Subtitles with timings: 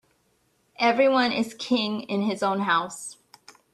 [0.79, 3.17] Every one is king in his own house.